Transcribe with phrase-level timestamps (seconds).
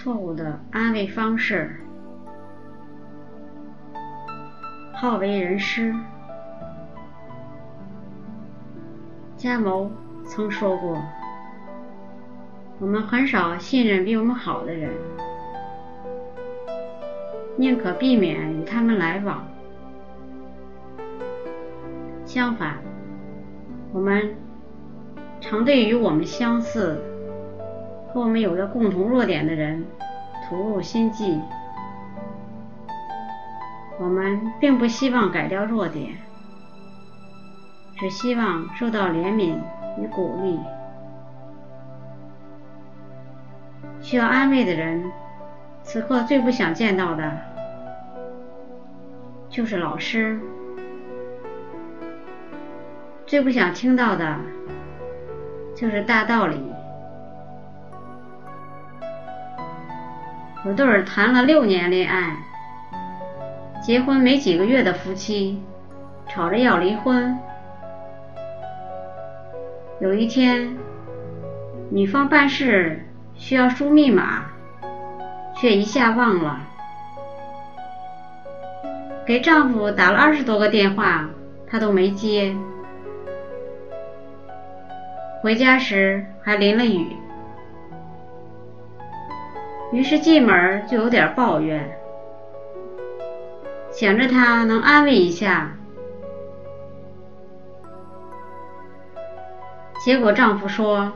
[0.00, 1.74] 错误的安慰方式，
[4.94, 5.92] 好为人师。
[9.36, 9.90] 加谋
[10.24, 11.02] 曾说过
[12.78, 14.92] ：“我们很少信任比我们好的人，
[17.56, 19.44] 宁可避免与他们来往。
[22.24, 22.78] 相反，
[23.92, 24.36] 我们
[25.40, 27.02] 常对与我们相似。”
[28.12, 29.84] 和我们有着共同弱点的人
[30.48, 31.40] 吐露心迹，
[34.00, 36.16] 我们并不希望改掉弱点，
[37.96, 39.56] 只希望受到怜悯
[40.00, 40.58] 与鼓励。
[44.00, 45.04] 需要安慰的人，
[45.82, 47.30] 此刻最不想见到的
[49.50, 50.40] 就是老师，
[53.26, 54.36] 最不想听到的
[55.76, 56.58] 就是大道理。
[60.68, 62.36] 有对儿谈了六年恋爱，
[63.82, 65.62] 结婚没几个月的夫妻，
[66.28, 67.38] 吵着要离婚。
[69.98, 70.76] 有一天，
[71.88, 73.02] 女方办事
[73.34, 74.44] 需要输密码，
[75.56, 76.60] 却一下忘了，
[79.24, 81.30] 给丈夫打了二十多个电话，
[81.66, 82.54] 他都没接。
[85.40, 87.16] 回家时还淋了雨。
[89.90, 91.98] 于是进门就有点抱怨，
[93.90, 95.72] 想着他能安慰一下，
[100.04, 101.12] 结果丈夫说：“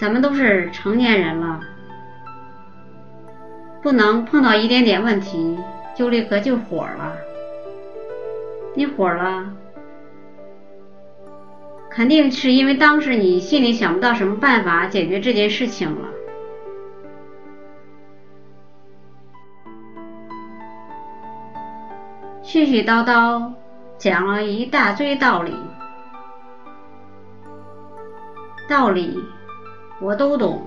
[0.00, 1.60] 咱们都是成年人了，
[3.82, 5.58] 不能碰到一点点问题
[5.94, 7.16] 就立刻就火了。
[8.74, 9.52] 你火了，
[11.90, 16.08] 肯定是因为当时你心里想不到什么办法解决这件事情了。”
[22.46, 23.50] 絮絮叨叨
[23.98, 25.52] 讲了一大堆道理，
[28.68, 29.20] 道理
[30.00, 30.62] 我都懂，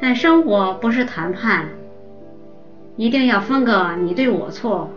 [0.00, 1.68] 但生活不是谈判，
[2.96, 4.90] 一定要分个你对我错。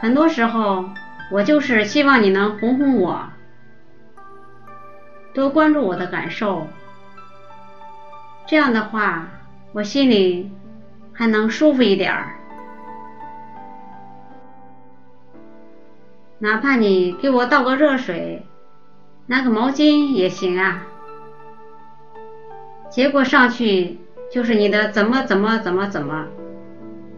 [0.00, 0.86] 很多时候，
[1.30, 3.28] 我就是希望你能哄哄我，
[5.34, 6.66] 多关注我的感受，
[8.46, 9.28] 这样的话，
[9.74, 10.50] 我心里
[11.12, 12.34] 还能舒服一点儿。
[16.40, 18.46] 哪怕你给我倒个热水，
[19.26, 20.86] 拿个毛巾也行啊。
[22.90, 23.98] 结果上去
[24.32, 26.26] 就是你的怎么怎么怎么怎么，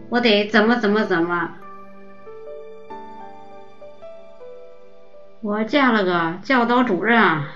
[0.09, 1.51] 我得怎么怎么怎么。
[5.41, 7.47] 我见了个教导主任啊。